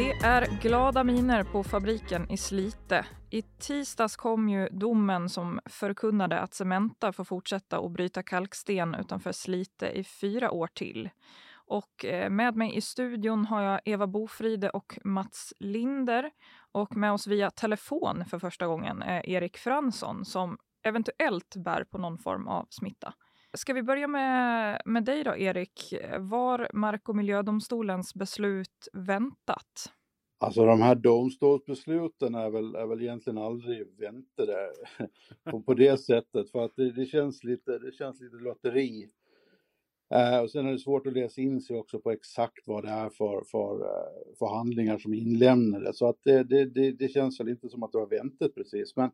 [0.00, 3.06] Det är glada miner på fabriken i Slite.
[3.30, 9.32] I tisdags kom ju domen som förkunnade att Cementa får fortsätta att bryta kalksten utanför
[9.32, 11.10] Slite i fyra år till.
[11.52, 16.30] Och eh, med mig i studion har jag Eva Bofride och Mats Linder.
[16.72, 21.98] Och med oss via telefon för första gången är Erik Fransson som eventuellt bär på
[21.98, 23.14] någon form av smitta.
[23.56, 25.94] Ska vi börja med, med dig då, Erik?
[26.18, 29.92] Var Mark och miljödomstolens beslut väntat?
[30.38, 34.72] Alltså de här domstolsbesluten är väl, är väl egentligen aldrig väntade
[35.50, 39.08] på, på det sättet för att det, det, känns, lite, det känns lite lotteri.
[40.14, 42.90] Eh, och sen är det svårt att läsa in sig också på exakt vad det
[42.90, 45.92] är för, för, eh, för handlingar som är inlämnade.
[45.92, 48.96] Så att det, det, det, det, känns väl inte som att det var väntat precis.
[48.96, 49.10] Men,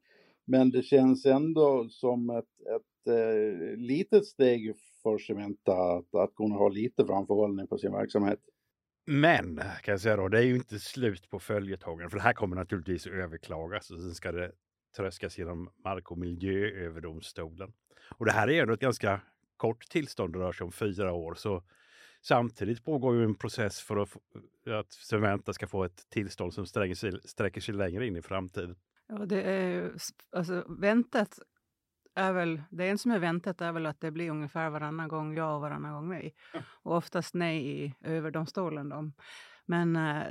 [0.47, 2.45] men det känns ändå som ett,
[2.77, 8.41] ett eh, litet steg för Cementa att, att kunna ha lite framförhållning på sin verksamhet.
[9.07, 12.33] Men, kan jag säga då, det är ju inte slut på följetongen, för det här
[12.33, 14.53] kommer naturligtvis överklagas och sen ska det
[14.97, 17.73] tröskas genom Mark och miljööverdomstolen.
[18.19, 19.21] Och det här är ändå ett ganska
[19.57, 21.63] kort tillstånd, det rör sig om fyra år, så
[22.23, 24.17] samtidigt pågår ju en process för att,
[24.67, 28.77] att Cementa ska få ett tillstånd som sträcker sig, sträcker sig längre in i framtiden.
[29.09, 29.93] Ja, det är
[30.33, 31.39] alltså väntat
[32.17, 35.37] är väl, det en som är väntat är väl att det blir ungefär varannan gång
[35.37, 36.35] ja och varannan gång nej.
[36.83, 38.89] Och oftast nej i överdomstolen.
[38.89, 39.11] Då.
[39.67, 40.23] Men eh,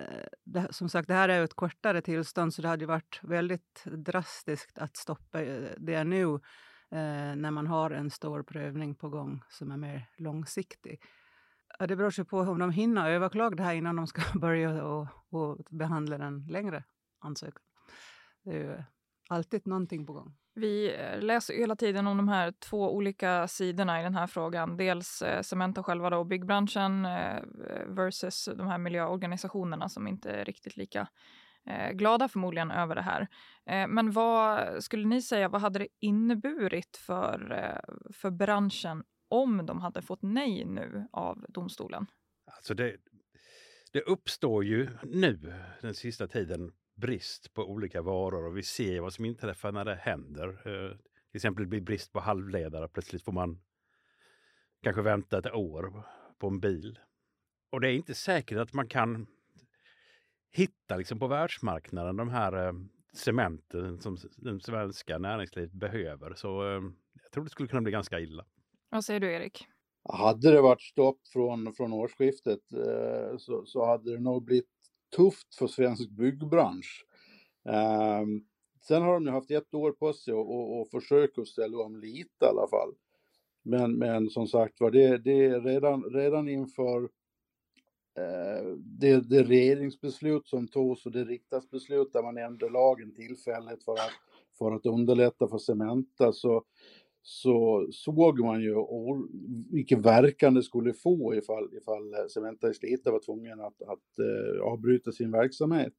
[0.44, 4.78] det, som sagt, det här är ett kortare tillstånd så det hade varit väldigt drastiskt
[4.78, 6.24] att stoppa eh, det nu
[6.92, 11.02] eh, när man har en stor prövning på gång som är mer långsiktig.
[11.80, 15.08] Det beror sig på om de hinner överklaga det här innan de ska börja och,
[15.30, 16.84] och behandla den längre
[17.20, 17.62] ansökan.
[18.46, 18.84] Det är ju
[19.30, 20.36] alltid någonting på gång.
[20.56, 24.78] Vi eh, läser hela tiden om de här två olika sidorna i den här frågan.
[24.78, 27.44] Dels eh, Cementa själva då, och byggbranschen eh,
[27.88, 31.08] versus de här miljöorganisationerna som inte är riktigt lika
[31.94, 33.28] glada förmodligen över det här.
[33.88, 37.66] Men vad skulle ni säga, vad hade det inneburit för,
[38.14, 42.06] för branschen om de hade fått nej nu av domstolen?
[42.52, 42.96] Alltså det,
[43.94, 49.14] det uppstår ju nu den sista tiden brist på olika varor och vi ser vad
[49.14, 50.48] som inträffar när det händer.
[50.50, 50.98] Eh,
[51.32, 52.88] till exempel blir brist på halvledare.
[52.88, 53.62] Plötsligt får man
[54.84, 56.04] kanske vänta ett år
[56.40, 57.00] på en bil.
[57.72, 59.28] Och det är inte säkert att man kan
[60.52, 62.74] hitta liksom på världsmarknaden de här eh,
[63.14, 66.34] cementen som det svenska näringslivet behöver.
[66.34, 66.82] Så eh,
[67.24, 68.46] jag tror det skulle kunna bli ganska illa.
[68.90, 69.68] Vad säger du Erik?
[70.10, 74.70] Hade det varit stopp från, från årsskiftet eh, så, så hade det nog blivit
[75.16, 77.06] tufft för svensk byggbransch.
[77.64, 78.46] Um,
[78.88, 81.96] sen har de ju haft ett år på sig och, och, och försöka ställa om
[81.96, 82.94] lite i alla fall.
[83.64, 87.04] Men, men som sagt var, det, det är redan, redan inför
[88.18, 93.94] eh, det, det regeringsbeslut som togs och det riksdagsbeslut där man ändrade lagen tillfälligt för
[93.94, 94.12] att,
[94.58, 96.64] för att underlätta för Cementa så,
[97.28, 98.76] så såg man ju
[99.72, 104.20] vilken verkan det skulle få ifall, ifall eh, Cementa i Slite var tvungen att, att
[104.20, 105.94] uh, avbryta sin verksamhet.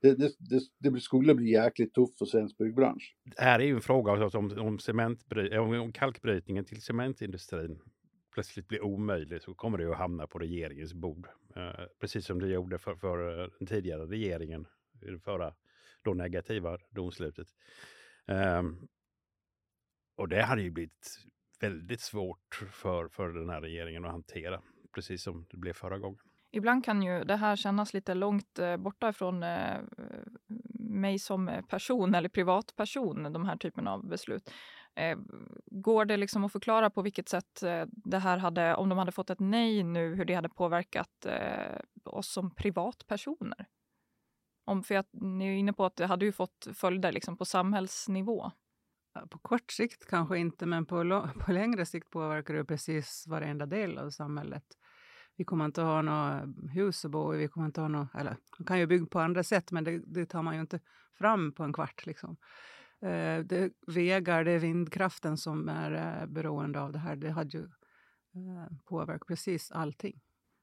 [0.00, 3.16] Det, det, det, det, skulle bli jäkligt tufft för svensk byggbransch.
[3.24, 7.78] Det här är ju en fråga alltså om, om, cementbry, om kalkbrytningen till cementindustrin
[8.34, 11.28] plötsligt blir omöjlig så kommer det att hamna på regeringens bord.
[11.56, 14.66] Uh, precis som det gjorde för, för den tidigare regeringen
[15.02, 15.54] i det förra
[16.02, 17.48] då negativa domslutet.
[18.26, 18.88] Um,
[20.20, 21.18] och det hade ju blivit
[21.60, 24.62] väldigt svårt för, för den här regeringen att hantera,
[24.94, 26.20] precis som det blev förra gången.
[26.50, 29.80] Ibland kan ju det här kännas lite långt eh, borta ifrån eh,
[30.74, 34.50] mig som eh, person eller privatperson, de här typen av beslut.
[35.66, 39.30] Går det liksom att förklara på vilket sätt det här hade, om de hade fått
[39.30, 41.26] ett nej nu, hur det hade påverkat
[42.04, 43.66] oss som privatpersoner?
[44.64, 47.44] Om, för jag, ni är inne på att det hade ju fått följder liksom på
[47.44, 48.50] samhällsnivå.
[49.26, 53.98] På kort sikt kanske inte, men på, på längre sikt påverkar det precis varenda del
[53.98, 54.64] av samhället.
[55.36, 58.08] Vi kommer inte att ha några hus att bo i, vi kommer inte ha några,
[58.14, 60.80] eller man kan ju bygga på andra sätt, men det, det tar man ju inte
[61.18, 62.06] fram på en kvart.
[62.06, 62.36] Liksom.
[63.02, 67.16] Eh, det är vägar, det är vindkraften som är eh, beroende av det här.
[67.16, 70.20] Det hade ju eh, påverkat precis allting.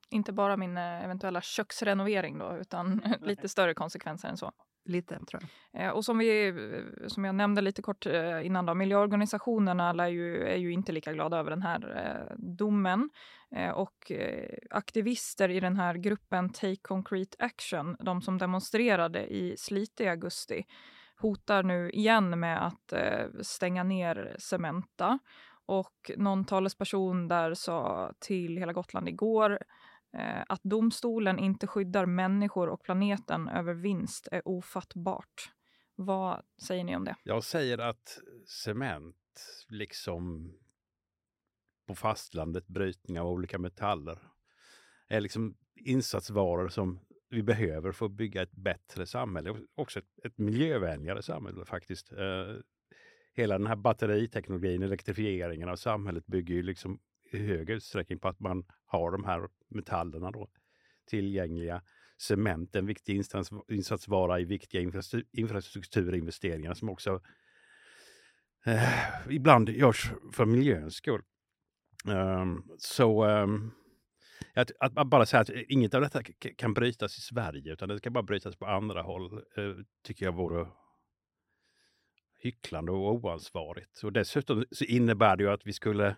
[0.10, 4.52] Inte bara min eventuella köksrenovering då, utan lite större konsekvenser än så.
[4.88, 5.84] Lite, tror jag.
[5.84, 10.48] Eh, och som, vi, eh, som jag nämnde lite kort eh, innan, då, miljöorganisationerna ju,
[10.48, 13.10] är ju inte lika glada över den här domen.
[13.74, 14.12] Och
[14.70, 20.66] aktivister i den här gruppen Take Concrete Action, de som demonstrerade i Slite i augusti,
[21.18, 22.94] hotar nu igen med att
[23.42, 25.20] stänga ner Cementa.
[25.66, 29.60] Och någon talesperson där sa till Hela Gotland igår
[30.14, 35.52] Eh, att domstolen inte skyddar människor och planeten över vinst är ofattbart.
[35.96, 37.16] Vad säger ni om det?
[37.24, 39.16] Jag säger att cement,
[39.70, 40.54] liksom
[41.88, 44.20] på fastlandet, brytning av olika metaller,
[45.08, 47.00] är liksom insatsvaror som
[47.30, 49.56] vi behöver för att bygga ett bättre samhälle.
[49.76, 52.12] Också ett, ett miljövänligare samhälle faktiskt.
[52.12, 52.56] Eh,
[53.34, 57.00] hela den här batteriteknologin, elektrifieringen av samhället bygger ju liksom
[57.32, 60.50] i hög utsträckning på att man har de här metallerna då
[61.06, 61.82] tillgängliga.
[62.20, 64.92] Cement, en viktig instans, insatsvara i viktiga
[65.32, 67.22] infrastrukturinvesteringar som också
[68.66, 71.22] eh, ibland görs för miljöns skull.
[72.06, 73.72] Um, så um,
[74.56, 76.24] att, att, bara säga att inget av detta
[76.58, 80.36] kan brytas i Sverige utan det ska bara brytas på andra håll uh, tycker jag
[80.36, 80.68] vore
[82.40, 84.04] hycklande och oansvarigt.
[84.04, 86.16] Och dessutom så innebär det ju att vi skulle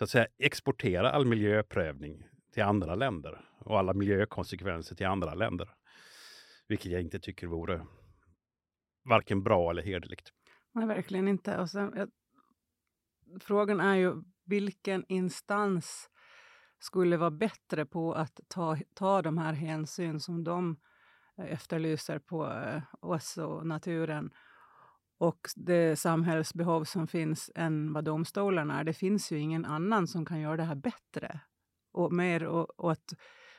[0.00, 5.74] så att säga exportera all miljöprövning till andra länder och alla miljökonsekvenser till andra länder.
[6.68, 7.86] Vilket jag inte tycker vore
[9.04, 10.32] varken bra eller hederligt.
[10.72, 11.58] Nej, verkligen inte.
[11.58, 12.10] Och sen, jag,
[13.40, 16.10] frågan är ju vilken instans
[16.78, 20.76] skulle vara bättre på att ta, ta de här hänsyn som de
[21.38, 24.30] eh, efterlyser på eh, oss och naturen
[25.20, 28.84] och det samhällsbehov som finns än vad domstolarna är.
[28.84, 31.40] Det finns ju ingen annan som kan göra det här bättre
[31.92, 32.44] och mer.
[32.44, 33.14] Och, och att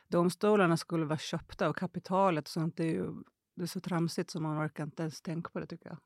[0.08, 3.12] domstolarna skulle vara köpta av kapitalet och sånt, det är ju
[3.56, 5.98] det är så tramsigt som man orkar inte ens tänka på det tycker jag.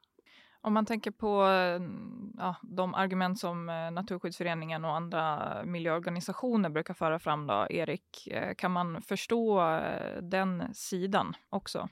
[0.61, 6.95] Om man tänker på mm, ja, de argument som eh, Naturskyddsföreningen och andra miljöorganisationer brukar
[6.95, 11.89] föra fram, då, Erik, eh, kan man förstå eh, den sidan också?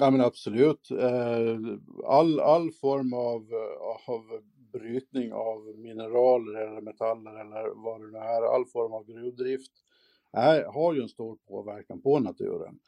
[0.00, 0.90] Ja men absolut.
[0.90, 1.58] Eh,
[2.04, 4.40] all, all form av, eh, av
[4.72, 9.72] brytning av mineraler eller metaller eller vad det nu är, all form av gruvdrift
[10.32, 12.78] är, har ju en stor påverkan på naturen.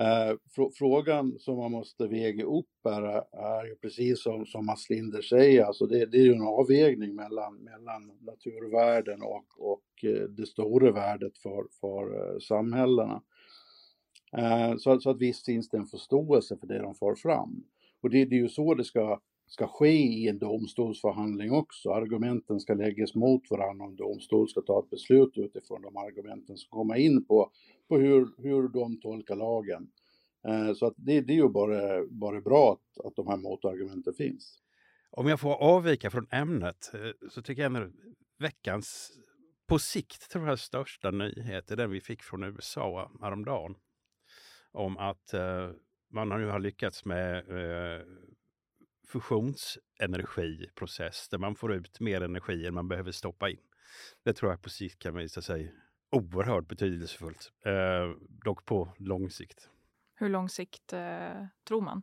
[0.00, 0.36] Eh,
[0.78, 3.02] frågan som man måste väga upp är,
[3.32, 7.14] är ju precis som, som Mats Linder säger, alltså det, det är ju en avvägning
[7.14, 13.22] mellan, mellan naturvärden och, och det stora värdet för, för samhällena.
[14.38, 17.64] Eh, så, så att visst finns det en förståelse för det de får fram.
[18.00, 21.90] Och det, det är ju så det ska, ska ske i en domstolsförhandling också.
[21.90, 26.56] Argumenten ska läggas mot varandra och en domstol ska ta ett beslut utifrån de argumenten
[26.56, 27.50] som kommer in på,
[27.88, 29.88] på hur, hur de tolkar lagen.
[30.48, 34.14] Eh, så att det, det är ju bara, bara bra att, att de här motargumenten
[34.14, 34.58] finns.
[35.10, 37.92] Om jag får avvika från ämnet eh, så tycker jag att
[38.38, 39.12] veckans
[39.66, 43.74] på sikt tror jag största nyhet är den vi fick från USA häromdagen
[44.74, 45.70] om att eh,
[46.10, 48.02] man nu har lyckats med eh,
[49.08, 53.60] fusionsenergiprocess där man får ut mer energi än man behöver stoppa in.
[54.24, 55.74] Det tror jag på sikt kan visa sig
[56.10, 58.10] oerhört betydelsefullt, eh,
[58.44, 59.70] dock på lång sikt.
[60.14, 62.02] Hur lång sikt eh, tror man?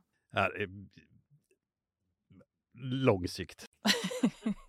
[2.83, 3.65] Lång sikt.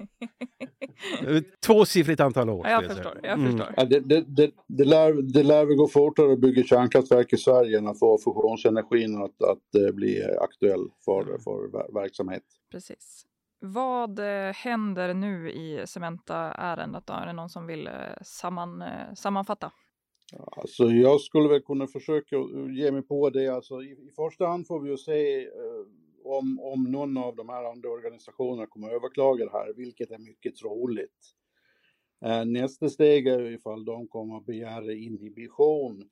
[1.66, 2.66] Tvåsiffrigt antal år.
[2.66, 3.20] Ja, jag förstår.
[3.22, 3.50] Jag mm.
[3.50, 3.74] förstår.
[3.76, 7.36] Ja, det, det, det, det, lär, det lär väl gå fortare att bygga kärnkraftverk i
[7.36, 11.40] Sverige än att få fusionsenergin att, att uh, bli aktuell för, mm.
[11.40, 12.42] för verksamhet.
[12.70, 13.26] Precis.
[13.60, 17.10] Vad eh, händer nu i Cementa-ärendet?
[17.10, 17.92] Är det någon som vill eh,
[18.22, 19.72] samman, sammanfatta?
[20.56, 22.36] Alltså jag skulle väl kunna försöka
[22.70, 23.48] ge mig på det.
[23.48, 25.48] Alltså, i, i första hand får vi ju se
[26.38, 30.18] om, om någon av de här andra organisationerna kommer att överklaga det här, vilket är
[30.18, 31.34] mycket troligt.
[32.24, 36.10] Eh, nästa steg är ifall de kommer att begära inhibition,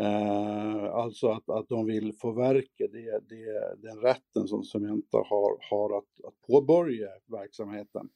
[0.00, 5.98] eh, alltså att, att de vill förverka det, det, den rätten som Cementa har, har
[5.98, 8.08] att, att påbörja verksamheten.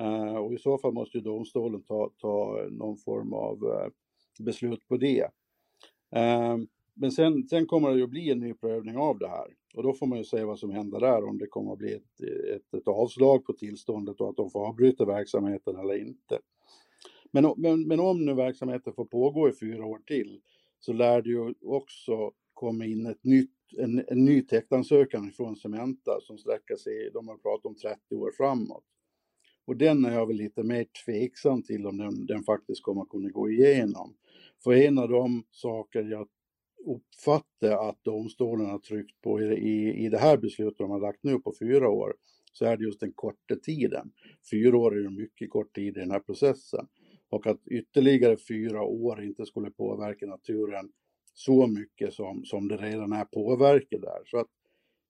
[0.00, 3.88] Eh, och i så fall måste ju domstolen ta, ta någon form av eh,
[4.44, 5.28] beslut på det.
[6.16, 6.56] Eh,
[6.94, 9.46] men sen, sen kommer det ju bli en ny prövning av det här.
[9.74, 11.92] Och då får man ju se vad som händer där, om det kommer att bli
[11.92, 12.20] ett,
[12.54, 16.38] ett, ett avslag på tillståndet och att de får avbryta verksamheten eller inte.
[17.30, 20.40] Men, men, men om nu verksamheten får pågå i fyra år till
[20.80, 26.20] så lär det ju också komma in ett nytt, en, en ny täktansökan från Cementa
[26.20, 28.84] som sträcker sig, de har pratat om 30 år framåt.
[29.66, 33.08] Och den är jag väl lite mer tveksam till om den, den faktiskt kommer att
[33.08, 34.14] kunna gå igenom.
[34.64, 36.28] För en av de saker jag
[36.86, 41.22] uppfattar att domstolen har tryckt på i, i, i det här beslutet de har lagt
[41.22, 42.14] nu på fyra år
[42.52, 44.12] så är det just den korta tiden.
[44.50, 46.86] Fyra år är ju mycket kort tid i den här processen.
[47.28, 50.92] Och att ytterligare fyra år inte skulle påverka naturen
[51.34, 54.22] så mycket som, som det redan är påverkat där.
[54.24, 54.50] Så att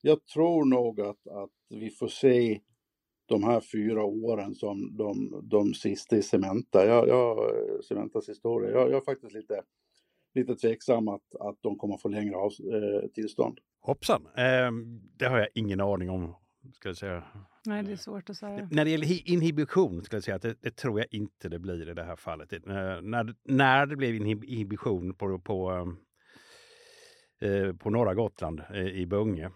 [0.01, 2.61] jag tror nog att, att vi får se
[3.27, 6.87] de här fyra åren som de, de sista i Cementa.
[6.87, 7.51] Jag, jag,
[7.85, 8.71] Cementas historia.
[8.71, 9.63] Jag, jag är faktiskt lite,
[10.35, 13.59] lite tveksam att, att de kommer få längre av, eh, tillstånd.
[13.81, 14.27] Hoppsan!
[14.37, 14.71] Eh,
[15.19, 16.35] det har jag ingen aning om.
[16.73, 17.25] Ska jag säga.
[17.67, 18.69] Nej, det är svårt att säga.
[18.71, 21.91] När det gäller inhibition, ska jag säga att det, det, tror jag inte det blir
[21.91, 22.51] i det här fallet.
[22.51, 25.89] Det, eh, när, när det blev inhibition på, på,
[27.41, 29.51] eh, på norra Gotland eh, i Bunge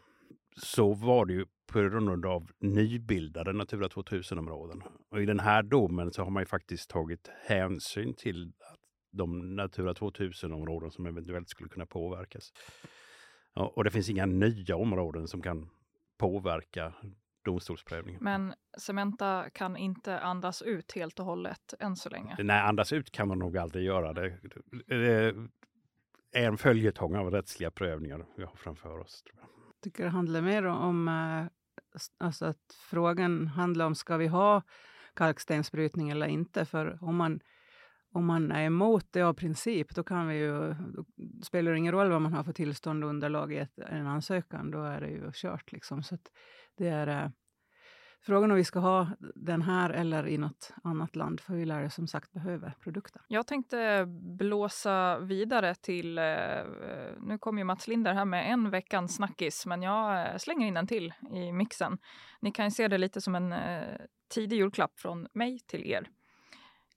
[0.56, 4.82] så var det ju på grund av nybildade Natura 2000-områden.
[5.11, 8.52] Och i den här domen så har man ju faktiskt tagit hänsyn till
[9.10, 12.52] de Natura 2000-områden som eventuellt skulle kunna påverkas.
[13.54, 15.70] Och det finns inga nya områden som kan
[16.18, 16.92] påverka
[17.44, 18.24] domstolsprövningen.
[18.24, 22.36] Men Cementa kan inte andas ut helt och hållet än så länge?
[22.38, 24.12] Nej, andas ut kan man nog aldrig göra.
[24.12, 24.38] Det,
[24.86, 25.34] det
[26.32, 29.22] är en följetong av rättsliga prövningar vi har framför oss.
[29.22, 29.48] Tror jag.
[29.68, 31.46] jag tycker det handlar mer om eh,
[32.18, 34.62] alltså att frågan handlar om ska vi ha
[35.14, 36.64] kalkstensbrytning eller inte.
[36.64, 37.40] För om man,
[38.12, 41.04] om man är emot det av princip, då, kan vi ju, då
[41.42, 44.70] spelar det ingen roll vad man har för tillstånd och underlag i ett, en ansökan.
[44.70, 45.72] Då är det ju kört.
[45.72, 46.02] Liksom.
[46.02, 46.18] Så
[46.76, 47.30] det är eh,
[48.20, 51.88] frågan om vi ska ha den här eller i något annat land, för vi lär
[51.88, 53.22] som sagt behöva produkten.
[53.28, 54.06] Jag tänkte
[54.38, 56.24] blåsa vidare till, eh,
[57.20, 60.76] nu kom ju Mats Linder här med en veckans snackis, men jag eh, slänger in
[60.76, 61.98] en till i mixen.
[62.40, 64.00] Ni kan se det lite som en eh,
[64.34, 66.08] tidig julklapp från mig till er.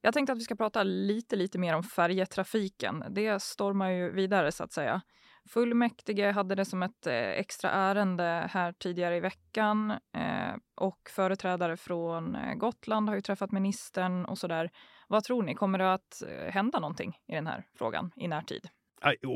[0.02, 3.04] Jag tänkte att vi ska prata lite, lite mer om färjetrafiken.
[3.10, 5.02] Det stormar ju vidare så att säga.
[5.50, 11.78] Fullmäktige hade det som ett eh, extra ärende här tidigare i veckan eh, och företrädare
[11.78, 14.70] från eh, Gotland har ju träffat ministern och så där.
[15.08, 18.70] Vad tror ni, kommer det att hända någonting i den här frågan i närtid?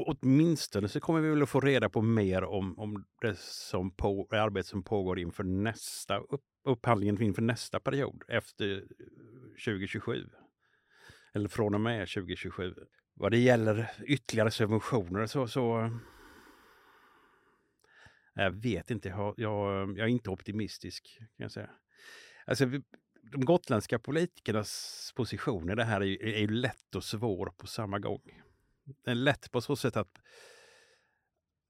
[0.07, 4.27] Åtminstone så kommer vi väl att få reda på mer om, om det som på,
[4.31, 8.83] arbete som pågår inför nästa upp, upphandlingen inför nästa period efter
[9.65, 10.29] 2027.
[11.35, 12.75] Eller från och med 2027.
[13.13, 15.91] Vad det gäller ytterligare subventioner så, så
[18.33, 21.17] jag vet inte, jag, jag, jag, är inte optimistisk.
[21.17, 21.69] kan jag säga.
[22.45, 22.65] Alltså,
[23.31, 27.67] de gotländska politikernas position i det här är ju, är ju lätt och svår på
[27.67, 28.41] samma gång.
[28.83, 30.21] Den är lätt på så sätt att,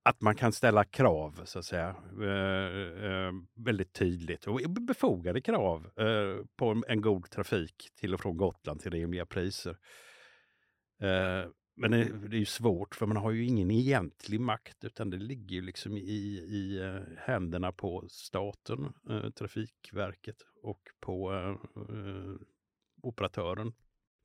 [0.05, 5.85] att man kan ställa krav, så att säga, eh, eh, väldigt tydligt och befogade krav
[5.99, 9.77] eh, på en god trafik till och från Gotland till rimliga priser.
[11.01, 15.09] Eh, men det, det, är ju svårt för man har ju ingen egentlig makt utan
[15.09, 16.01] det ligger ju liksom i,
[16.49, 21.55] i eh, händerna på staten, eh, Trafikverket och på eh,
[23.01, 23.73] operatören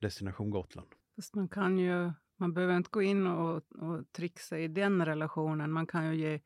[0.00, 0.88] Destination Gotland.
[1.16, 5.72] Fast man kan ju, man behöver inte gå in och, och trixa i den relationen.
[5.72, 6.40] Man kan ju ge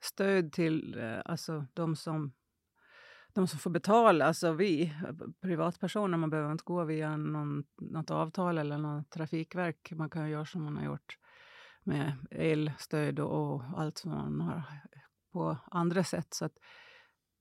[0.00, 2.32] stöd till eh, alltså, de som
[3.32, 4.94] de som får betala, alltså vi
[5.40, 9.92] privatpersoner, man behöver inte gå via någon, något avtal eller något trafikverk.
[9.92, 11.18] Man kan ju göra som man har gjort
[11.84, 14.62] med elstöd och, och allt som man har
[15.32, 16.34] på andra sätt.
[16.34, 16.52] Så att,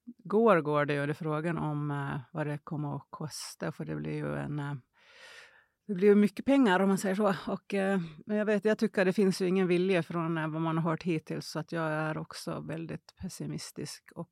[0.05, 3.85] går går det och Det är frågan om eh, vad det kommer att kosta, för
[3.85, 4.73] det blir ju en eh,
[5.89, 7.35] det blir mycket pengar om man säger så.
[7.47, 10.61] Och, eh, men jag, vet, jag tycker det finns ju ingen vilja från eh, vad
[10.61, 14.11] man har hört hittills, så att jag är också väldigt pessimistisk.
[14.15, 14.29] Och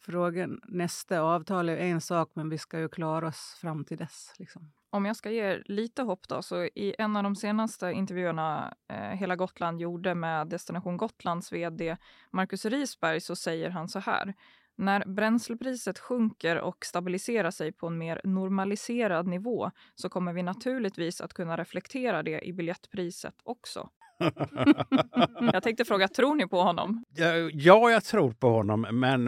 [0.00, 4.34] frågan, nästa avtal är en sak, men vi ska ju klara oss fram till dess.
[4.38, 4.72] Liksom.
[4.90, 8.96] Om jag ska ge lite hopp då, så i en av de senaste intervjuerna eh,
[8.96, 11.96] Hela Gotland gjorde med Destination Gotlands vd
[12.30, 14.34] Marcus Risberg så säger han så här.
[14.76, 21.20] När bränslepriset sjunker och stabiliserar sig på en mer normaliserad nivå så kommer vi naturligtvis
[21.20, 23.88] att kunna reflektera det i biljettpriset också.
[25.52, 27.04] jag tänkte fråga, tror ni på honom?
[27.16, 29.24] Ja, ja jag tror på honom, men,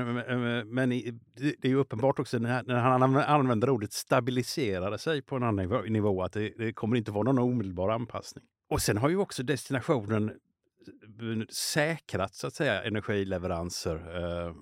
[0.75, 0.91] men
[1.37, 6.23] det är ju uppenbart också när han använder ordet stabiliserade sig på en annan nivå,
[6.23, 8.45] att det, det kommer inte vara någon omedelbar anpassning.
[8.71, 14.55] Och sen har ju också destinationen eh, säkrat så att säga energileveranser eh,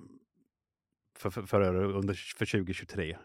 [1.23, 3.17] för, för, för, under, för 2023.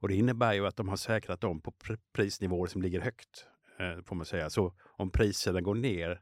[0.00, 1.72] Och det innebär ju att de har säkrat dem på
[2.12, 3.46] prisnivåer som ligger högt.
[3.78, 4.50] Eh, får man säga.
[4.50, 6.20] Så om priserna går ner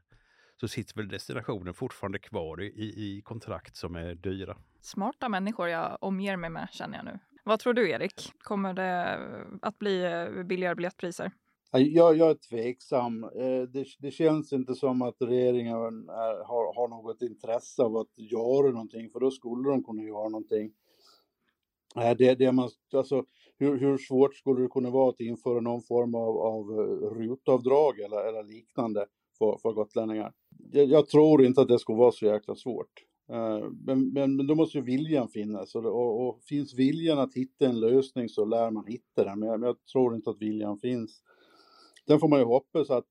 [0.59, 4.57] så sitter väl destinationen fortfarande kvar i, i kontrakt som är dyra.
[4.81, 7.19] Smarta människor jag omger mig med känner jag nu.
[7.43, 8.31] Vad tror du Erik?
[8.39, 9.19] Kommer det
[9.61, 11.31] att bli eh, billigare biljettpriser?
[11.71, 13.23] Jag, jag är tveksam.
[13.23, 18.11] Eh, det, det, känns inte som att regeringen är, har, har något intresse av att
[18.15, 20.71] göra någonting, för då skulle de kunna göra någonting.
[21.95, 23.25] Nej, det, det man, alltså,
[23.57, 27.99] hur, hur svårt skulle det kunna vara att införa någon form av, av eh, rutavdrag
[27.99, 29.05] eller, eller liknande
[29.37, 30.33] för, för gotlänningar?
[30.71, 33.05] Jag, jag, tror inte att det skulle vara så jäkla svårt.
[33.85, 37.65] Men, men, men då måste ju viljan finnas och, och, och, finns viljan att hitta
[37.65, 39.39] en lösning så lär man hitta den.
[39.39, 41.21] Men jag, men jag tror inte att viljan finns.
[42.07, 43.05] Sen får man ju hoppas att,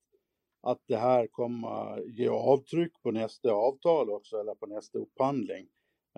[0.63, 5.67] att det här kommer ge avtryck på nästa avtal också eller på nästa upphandling.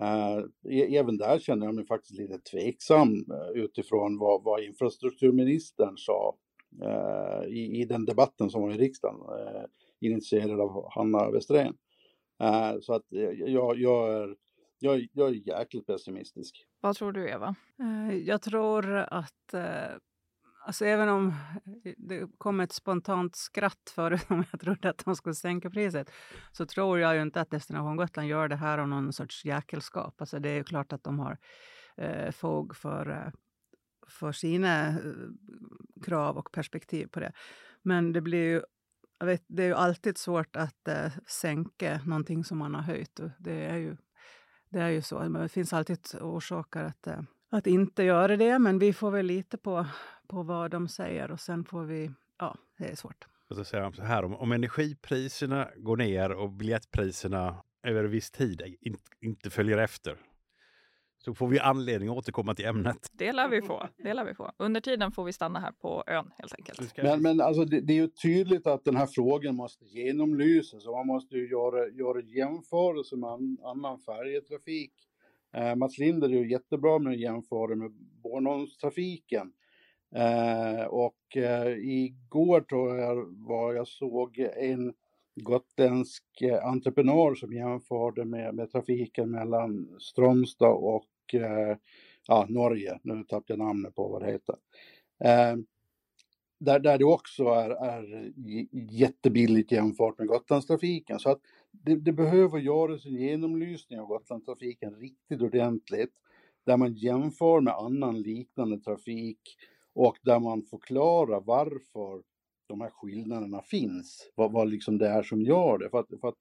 [0.02, 0.44] Uh,
[0.96, 6.36] även där känner jag mig faktiskt lite tveksam uh, utifrån vad, vad infrastrukturministern sa
[6.82, 9.20] uh, i, i den debatten som var i riksdagen,
[10.00, 11.74] initierad av Hanna Westerén.
[12.80, 14.36] så att jag, jag, är,
[14.78, 16.66] jag, jag är jäkligt pessimistisk.
[16.80, 17.54] Vad tror du, Eva?
[18.24, 19.54] Jag tror att
[20.66, 21.34] Alltså även om
[21.84, 26.10] eh, det kom ett spontant skratt förut om jag trodde att de skulle sänka priset,
[26.52, 30.20] så tror jag ju inte att Destination Gotland gör det här av någon sorts jäkelskap.
[30.20, 31.38] Alltså det är ju klart att de har
[31.96, 33.32] eh, fog för, eh,
[34.08, 34.96] för sina eh,
[36.04, 37.32] krav och perspektiv på det.
[37.82, 38.62] Men det blir ju
[39.24, 43.20] vet, det är ju alltid svårt att eh, sänka någonting som man har höjt.
[43.38, 43.96] Det är ju,
[44.68, 45.28] det är ju så.
[45.28, 47.20] Det finns alltid orsaker att eh,
[47.54, 48.58] att inte göra det.
[48.58, 49.86] Men vi får väl lita på,
[50.28, 52.10] på vad de säger och sen får vi...
[52.38, 53.26] Ja, det är svårt.
[53.50, 58.96] Och så så här, om, om energipriserna går ner och biljettpriserna över viss tid in,
[59.20, 60.16] inte följer efter
[61.24, 63.10] så får vi anledning att återkomma till ämnet.
[63.12, 63.88] Det lär vi få.
[63.96, 64.52] Det lär vi få.
[64.56, 66.96] Under tiden får vi stanna här på ön helt enkelt.
[66.96, 70.92] Men, men alltså, det, det, är ju tydligt att den här frågan måste genomlysas och
[70.92, 74.92] man måste ju göra, göra jämförelser med an, annan färjetrafik
[75.54, 77.90] Eh, Mats Linder är ju jättebra med att jämföra med
[78.22, 79.52] Bornholmstrafiken.
[80.14, 84.94] Eh, och eh, igår tror jag var jag såg en
[85.34, 91.76] gotländsk eh, entreprenör som jämförde med, med trafiken mellan Strömstad och eh,
[92.28, 92.98] ja, Norge.
[93.02, 94.56] Nu tappade jag namnet på vad det heter.
[95.24, 95.56] Eh,
[96.58, 98.32] där, där det också är, är
[98.90, 101.18] jättebilligt jämfört med Gotlandstrafiken.
[101.18, 101.40] Så att
[101.82, 106.12] det, det, behöver göras en genomlysning av Gotlandstrafiken riktigt ordentligt.
[106.66, 109.40] Där man jämför med annan liknande trafik
[109.94, 112.22] och där man förklarar varför
[112.66, 114.30] de här skillnaderna finns.
[114.34, 115.90] Vad, vad liksom det är som gör det.
[115.90, 116.38] För att, för att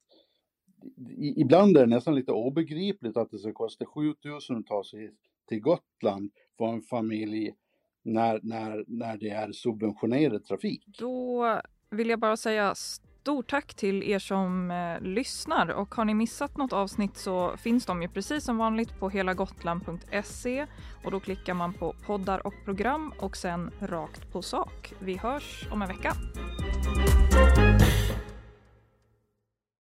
[1.36, 5.12] ibland är det nästan lite obegripligt att det ska kosta 7000 att ta sig
[5.48, 7.54] till Gotland för en familj
[8.04, 10.86] när, när, när det är subventionerad trafik.
[11.00, 12.76] Då vill jag bara säga
[13.24, 17.86] stort tack till er som eh, lyssnar och har ni missat något avsnitt så finns
[17.86, 20.66] de ju precis som vanligt på helagotland.se
[21.04, 24.94] och då klickar man på poddar och program och sen rakt på sak.
[25.00, 26.14] Vi hörs om en vecka.